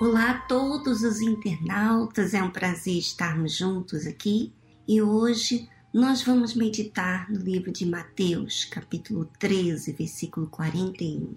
[0.00, 4.50] Olá a todos os internautas, é um prazer estarmos juntos aqui
[4.88, 11.36] e hoje nós vamos meditar no livro de Mateus, capítulo 13, versículo 41.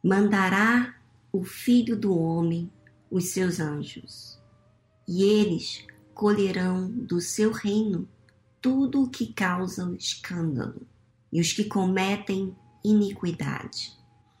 [0.00, 0.94] Mandará
[1.32, 2.70] o Filho do Homem
[3.10, 4.40] os seus anjos,
[5.08, 5.84] e eles
[6.14, 8.08] colherão do seu reino
[8.62, 10.86] tudo o que causa escândalo,
[11.32, 13.92] e os que cometem iniquidade,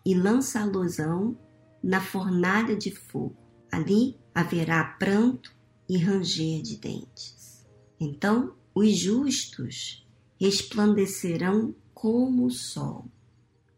[0.06, 1.36] e lançá-losão
[1.82, 3.47] na fornalha de fogo.
[3.70, 5.54] Ali haverá pranto
[5.88, 7.66] e ranger de dentes.
[8.00, 10.06] Então os justos
[10.40, 13.06] resplandecerão como o sol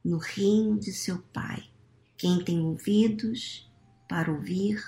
[0.05, 1.65] no reino de seu Pai.
[2.17, 3.71] Quem tem ouvidos
[4.09, 4.83] para ouvir,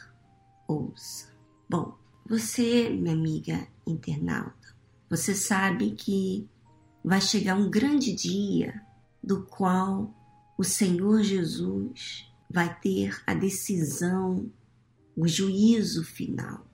[0.68, 1.32] ouça.
[1.68, 1.96] Bom,
[2.28, 4.76] você, minha amiga internauta,
[5.08, 6.48] você sabe que
[7.04, 8.82] vai chegar um grande dia
[9.22, 10.12] do qual
[10.58, 14.50] o Senhor Jesus vai ter a decisão,
[15.16, 16.66] o juízo final.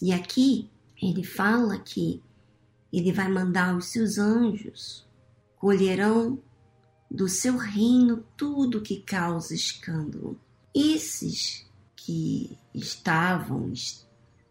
[0.00, 0.68] E aqui
[1.00, 2.22] ele fala que
[2.92, 5.06] ele vai mandar os seus anjos,
[5.56, 6.38] colherão
[7.10, 10.38] do seu reino tudo que causa escândalo.
[10.74, 13.72] Esses que estavam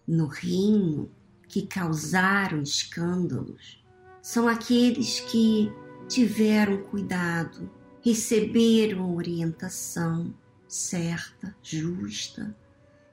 [0.08, 1.09] no reino,
[1.47, 3.84] que causaram escândalos,
[4.22, 5.72] são aqueles que
[6.08, 7.69] tiveram cuidado,
[8.02, 10.34] receberam orientação,
[10.67, 12.56] certa, justa,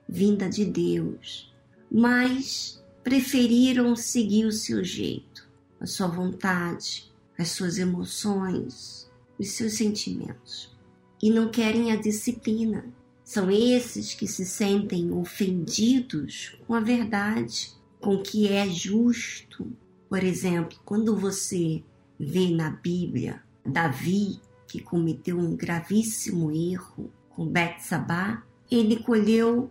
[0.09, 1.55] vinda de Deus,
[1.91, 5.49] mas preferiram seguir o seu jeito,
[5.81, 10.77] a sua vontade, as suas emoções, os seus sentimentos
[11.23, 12.85] e não querem a disciplina.
[13.25, 19.71] São esses que se sentem ofendidos com a verdade, com o que é justo.
[20.09, 21.83] Por exemplo, quando você
[22.19, 29.71] vê na Bíblia Davi que cometeu um gravíssimo erro com Betsabá, ele colheu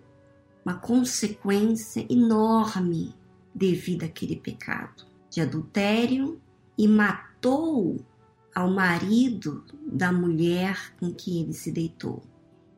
[0.67, 3.15] uma consequência enorme
[3.55, 6.41] devido àquele pecado de adultério
[6.77, 8.05] e matou
[8.53, 12.21] ao marido da mulher com que ele se deitou.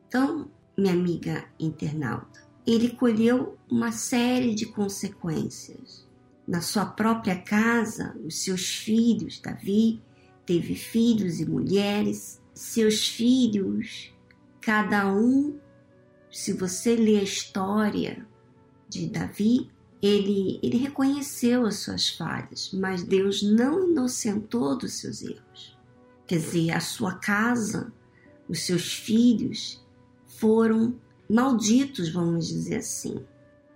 [0.06, 6.08] Então, minha amiga internauta, ele colheu uma série de consequências.
[6.46, 10.00] Na sua própria casa, os seus filhos, Davi
[10.46, 14.12] teve filhos e mulheres, seus filhos
[14.60, 15.58] Cada um,
[16.30, 18.26] se você lê a história
[18.88, 19.70] de Davi,
[20.02, 25.78] ele, ele reconheceu as suas falhas, mas Deus não inocentou dos seus erros.
[26.26, 27.92] Quer dizer, a sua casa,
[28.48, 29.84] os seus filhos
[30.26, 30.94] foram
[31.28, 33.24] malditos, vamos dizer assim.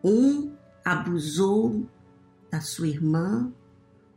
[0.02, 0.52] Um
[0.84, 1.86] abusou
[2.50, 3.52] da sua irmã,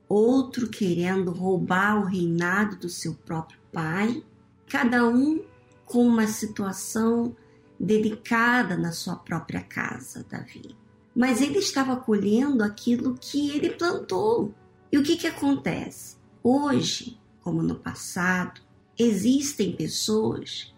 [0.08, 4.24] outro querendo roubar o reinado do seu próprio pai,
[4.68, 5.44] cada um
[5.86, 7.36] com uma situação
[7.80, 10.76] delicada na sua própria casa, Davi.
[11.16, 14.54] Mas ele estava colhendo aquilo que ele plantou.
[14.92, 16.18] E o que, que acontece?
[16.44, 18.62] Hoje, como no passado,
[18.98, 20.74] existem pessoas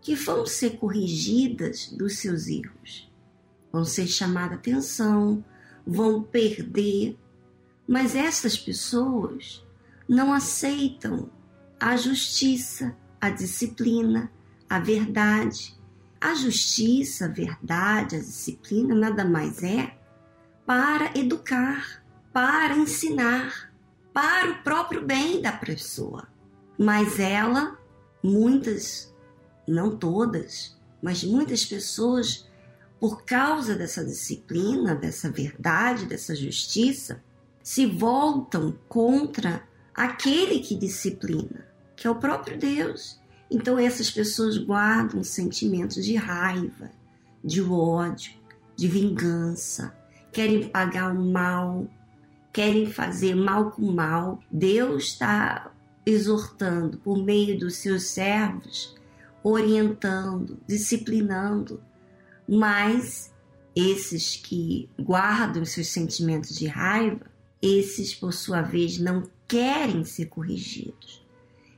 [0.00, 3.10] que vão ser corrigidas dos seus erros,
[3.72, 5.44] vão ser chamadas atenção,
[5.86, 7.18] vão perder,
[7.86, 9.64] mas essas pessoas
[10.08, 11.30] não aceitam
[11.78, 14.30] a justiça, a disciplina,
[14.68, 15.78] a verdade.
[16.20, 19.96] A justiça, a verdade, a disciplina nada mais é
[20.66, 23.72] para educar, para ensinar,
[24.12, 26.28] para o próprio bem da pessoa.
[26.78, 27.78] Mas ela,
[28.22, 29.14] muitas,
[29.66, 32.46] não todas, mas muitas pessoas,
[32.98, 37.22] por causa dessa disciplina, dessa verdade, dessa justiça,
[37.62, 39.62] se voltam contra
[39.94, 41.66] aquele que disciplina,
[41.96, 43.19] que é o próprio Deus.
[43.50, 46.90] Então essas pessoas guardam sentimentos de raiva,
[47.42, 48.32] de ódio,
[48.76, 49.94] de vingança,
[50.32, 51.86] querem pagar o mal,
[52.52, 54.40] querem fazer mal com mal.
[54.50, 55.72] Deus está
[56.06, 58.94] exortando por meio dos seus servos,
[59.42, 61.82] orientando, disciplinando,
[62.48, 63.32] mas
[63.74, 67.26] esses que guardam seus sentimentos de raiva,
[67.62, 71.24] esses por sua vez não querem ser corrigidos,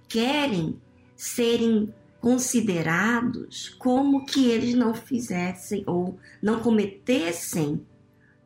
[0.09, 0.79] querem
[1.23, 7.81] serem considerados como que eles não fizessem ou não cometessem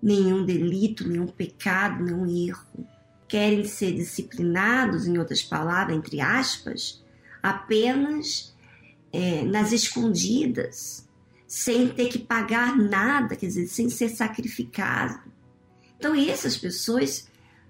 [0.03, 2.87] nenhum delito, nenhum pecado, nenhum erro.
[3.27, 7.03] Querem ser disciplinados, em outras palavras, entre aspas,
[7.43, 8.55] apenas
[9.11, 11.09] é, nas escondidas,
[11.47, 15.19] sem ter que pagar nada, quer dizer, sem ser sacrificado.
[15.99, 17.27] Então, essas pessoas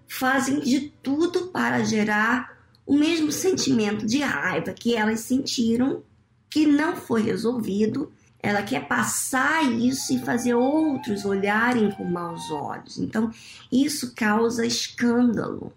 [0.09, 2.56] fazem de tudo para gerar
[2.87, 6.05] o mesmo sentimento de raiva que elas sentiram,
[6.49, 12.97] que não foi resolvido, ela quer passar isso e fazer outros olharem com maus olhos.
[12.97, 13.33] Então,
[13.73, 15.73] isso causa escândalo,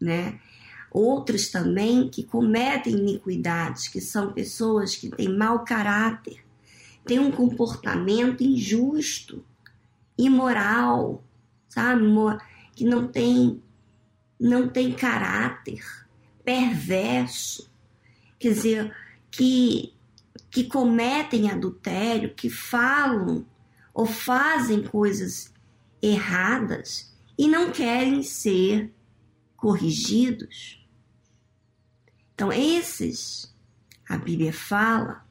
[0.00, 0.40] né?
[0.90, 6.42] Outros também que cometem iniquidades, que são pessoas que têm mau caráter,
[7.04, 9.44] têm um comportamento injusto,
[10.16, 11.22] imoral,
[11.68, 12.02] sabe?
[12.74, 13.62] Que não tem,
[14.40, 16.05] não tem caráter,
[16.46, 17.70] perverso.
[18.38, 18.96] Quer dizer,
[19.30, 19.96] que
[20.56, 23.44] que cometem adultério, que falam
[23.92, 25.52] ou fazem coisas
[26.00, 28.90] erradas e não querem ser
[29.54, 30.82] corrigidos.
[32.34, 33.54] Então, esses,
[34.08, 35.26] a Bíblia fala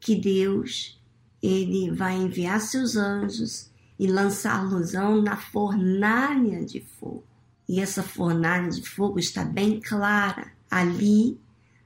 [0.00, 1.00] que Deus
[1.42, 7.24] ele vai enviar seus anjos e lançá-los na fornalha de fogo.
[7.68, 10.53] E essa fornalha de fogo está bem clara.
[10.74, 11.38] Ali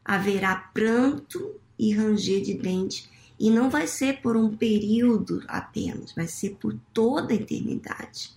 [0.03, 3.07] haverá pranto e ranger de dente.
[3.39, 8.33] E não vai ser por um período apenas, vai ser por toda a eternidade.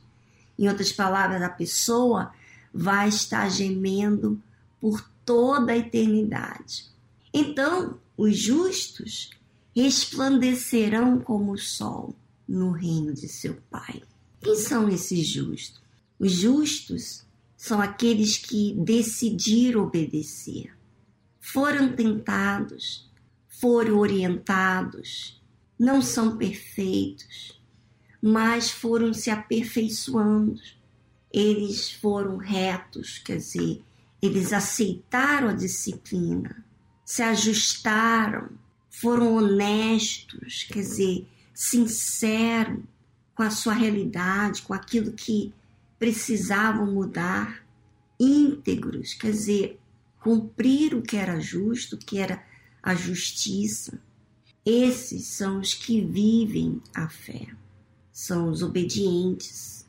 [0.59, 2.33] Em outras palavras, a pessoa
[2.73, 4.41] vai estar gemendo
[4.79, 6.85] por toda a eternidade.
[7.33, 9.29] Então, os justos
[9.73, 12.13] resplandecerão como o sol
[12.45, 14.03] no reino de seu Pai.
[14.41, 15.81] Quem são esses justos?
[16.19, 17.23] Os justos
[17.61, 20.75] são aqueles que decidiram obedecer,
[21.39, 23.07] foram tentados,
[23.47, 25.39] foram orientados,
[25.77, 27.61] não são perfeitos,
[28.19, 30.59] mas foram se aperfeiçoando.
[31.31, 33.83] Eles foram retos, quer dizer,
[34.19, 36.65] eles aceitaram a disciplina,
[37.05, 38.49] se ajustaram,
[38.89, 42.79] foram honestos, quer dizer, sinceros
[43.35, 45.53] com a sua realidade, com aquilo que
[46.01, 47.63] precisavam mudar,
[48.19, 49.79] íntegros, quer dizer,
[50.19, 52.43] cumprir o que era justo, que era
[52.81, 54.01] a justiça.
[54.65, 57.49] Esses são os que vivem a fé,
[58.11, 59.87] são os obedientes.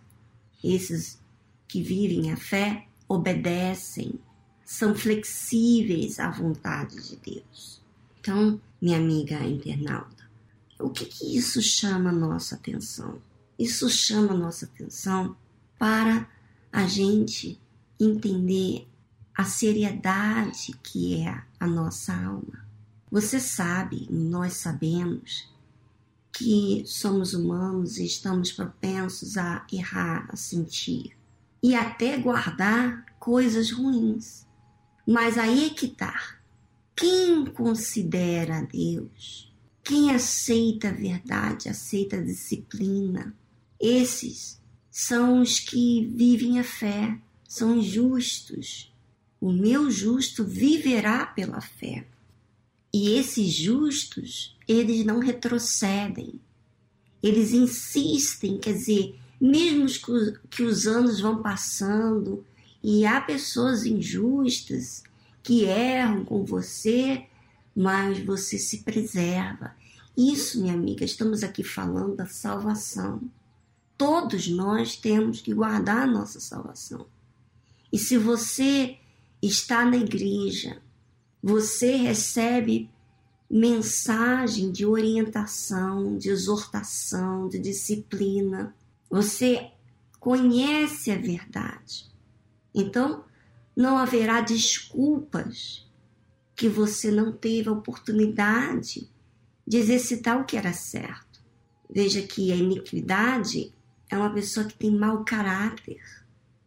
[0.63, 1.19] Esses
[1.67, 4.21] que vivem a fé obedecem,
[4.67, 7.81] são flexíveis à vontade de Deus.
[8.21, 10.31] Então, minha amiga internauta,
[10.79, 13.17] o que, que isso chama nossa atenção?
[13.59, 15.35] Isso chama nossa atenção
[15.83, 16.29] para
[16.73, 17.61] a gente
[17.99, 18.87] entender
[19.35, 22.65] a seriedade que é a nossa alma.
[23.11, 25.53] Você sabe, nós sabemos,
[26.33, 31.19] que somos humanos e estamos propensos a errar, a sentir
[31.61, 34.47] e até guardar coisas ruins.
[35.05, 36.39] Mas aí é que tá.
[36.95, 39.53] Quem considera Deus,
[39.83, 43.35] quem aceita a verdade, aceita a disciplina,
[43.81, 44.62] esses
[44.93, 47.19] são os que vivem a fé,
[47.49, 48.93] são justos.
[49.41, 52.07] O meu justo viverá pela fé.
[52.93, 56.39] E esses justos, eles não retrocedem.
[57.23, 59.87] Eles insistem, quer dizer, mesmo
[60.51, 62.45] que os anos vão passando
[62.83, 65.03] e há pessoas injustas
[65.43, 67.25] que erram com você,
[67.75, 69.75] mas você se preserva.
[70.15, 73.23] Isso, minha amiga, estamos aqui falando da salvação.
[74.05, 77.07] Todos nós temos que guardar a nossa salvação.
[77.93, 78.99] E se você
[79.41, 80.83] está na igreja,
[81.41, 82.91] você recebe
[83.49, 88.75] mensagem de orientação, de exortação, de disciplina.
[89.09, 89.71] Você
[90.19, 92.11] conhece a verdade.
[92.75, 93.23] Então,
[93.77, 95.89] não haverá desculpas
[96.57, 99.09] que você não teve a oportunidade
[99.65, 101.41] de exercitar o que era certo.
[101.89, 103.73] Veja que a iniquidade
[104.15, 106.01] é uma pessoa que tem mau caráter,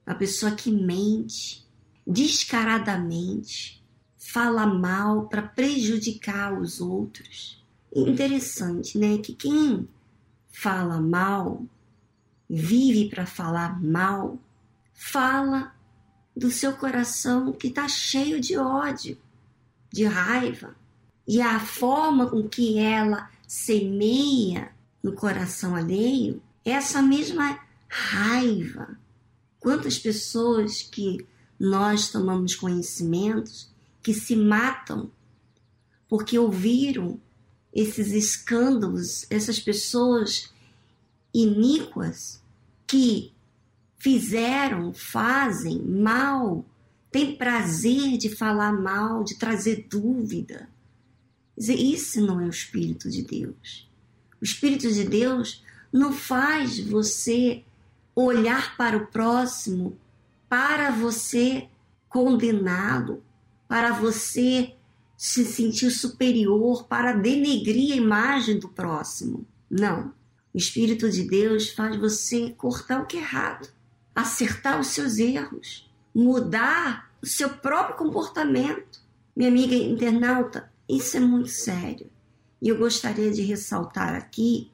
[0.06, 1.64] uma pessoa que mente
[2.06, 3.84] descaradamente,
[4.18, 7.64] fala mal para prejudicar os outros.
[7.96, 9.18] Interessante, né?
[9.20, 9.88] Que quem
[10.52, 11.64] fala mal,
[12.50, 14.40] vive para falar mal,
[14.94, 15.74] fala
[16.36, 19.18] do seu coração que está cheio de ódio,
[19.92, 20.76] de raiva.
[21.28, 24.72] E a forma com que ela semeia
[25.02, 28.98] no coração alheio essa mesma raiva.
[29.60, 31.26] Quantas pessoas que
[31.60, 33.70] nós tomamos conhecimentos
[34.02, 35.12] que se matam
[36.10, 37.20] porque ouviram
[37.74, 40.54] esses escândalos, essas pessoas
[41.34, 42.42] iníquas
[42.88, 43.34] que
[43.98, 46.66] fizeram, fazem mal,
[47.12, 50.70] têm prazer de falar mal, de trazer dúvida.
[51.58, 53.90] Isso não é o Espírito de Deus.
[54.40, 55.64] O Espírito de Deus
[55.96, 57.64] não faz você
[58.14, 59.98] olhar para o próximo
[60.50, 61.70] para você
[62.10, 63.24] condená-lo,
[63.68, 64.76] para você
[65.18, 69.46] se sentir superior para denegrir a imagem do próximo.
[69.70, 70.14] Não.
[70.54, 73.70] O Espírito de Deus faz você cortar o que é errado,
[74.14, 79.02] acertar os seus erros, mudar o seu próprio comportamento.
[79.36, 82.10] Minha amiga internauta, isso é muito sério.
[82.62, 84.72] E eu gostaria de ressaltar aqui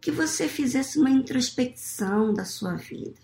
[0.00, 3.20] que você fizesse uma introspecção da sua vida,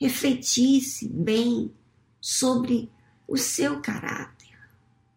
[0.00, 1.72] refletisse bem
[2.20, 2.90] sobre
[3.26, 4.54] o seu caráter,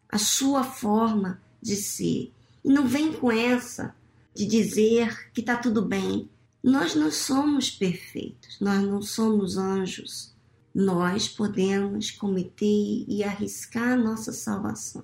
[0.07, 2.31] a sua forma de ser.
[2.63, 3.95] E não vem com essa
[4.33, 6.29] de dizer que está tudo bem.
[6.63, 10.33] Nós não somos perfeitos, nós não somos anjos.
[10.73, 15.03] Nós podemos cometer e arriscar a nossa salvação.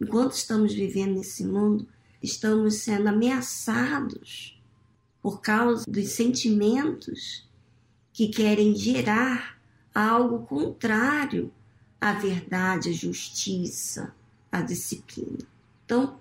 [0.00, 1.86] Enquanto estamos vivendo nesse mundo,
[2.22, 4.53] estamos sendo ameaçados
[5.24, 7.48] por causa dos sentimentos
[8.12, 9.58] que querem gerar
[9.94, 11.50] algo contrário
[11.98, 14.14] à verdade, à justiça,
[14.52, 15.46] à disciplina.
[15.82, 16.20] Então,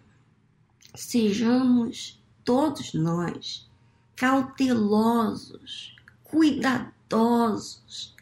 [0.96, 3.70] sejamos todos nós
[4.16, 5.94] cautelosos,
[6.24, 8.16] cuidadosos,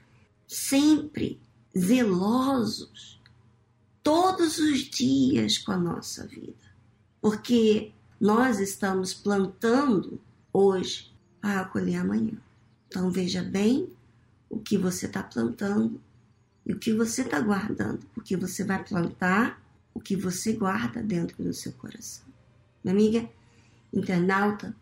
[0.48, 1.40] sempre
[1.78, 3.22] zelosos,
[4.02, 6.72] todos os dias com a nossa vida.
[7.22, 10.20] Porque nós estamos plantando
[10.54, 12.38] hoje para colher amanhã.
[12.88, 13.90] Então veja bem
[14.50, 16.00] o que você está plantando
[16.66, 19.62] e o que você está guardando, porque você vai plantar
[19.94, 22.26] o que você guarda dentro do seu coração.
[22.84, 23.30] Minha amiga,
[23.94, 24.74] Internauta,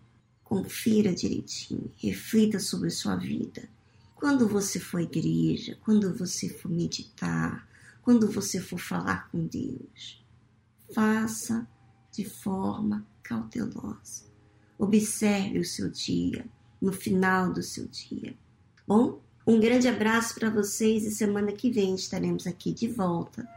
[0.43, 3.67] confira direitinho, reflita sobre sua vida.
[4.15, 7.67] Quando você for à igreja, quando você for meditar,
[8.03, 10.23] quando você for falar com Deus,
[10.93, 11.67] faça
[12.11, 14.28] de forma cautelosa.
[14.79, 16.45] Observe o seu dia,
[16.81, 18.33] no final do seu dia.
[18.88, 23.48] Bom, um grande abraço para vocês e semana que vem estaremos aqui de volta